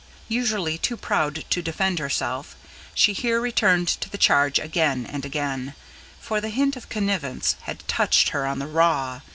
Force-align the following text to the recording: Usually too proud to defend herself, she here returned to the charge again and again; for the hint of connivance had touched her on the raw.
Usually 0.29 0.79
too 0.79 0.97
proud 0.97 1.45
to 1.51 1.61
defend 1.61 1.99
herself, 1.99 2.55
she 2.95 3.13
here 3.13 3.39
returned 3.39 3.87
to 3.87 4.09
the 4.09 4.17
charge 4.17 4.57
again 4.57 5.05
and 5.05 5.23
again; 5.23 5.75
for 6.19 6.41
the 6.41 6.49
hint 6.49 6.75
of 6.75 6.89
connivance 6.89 7.55
had 7.65 7.87
touched 7.87 8.29
her 8.29 8.47
on 8.47 8.57
the 8.57 8.65
raw. 8.65 9.21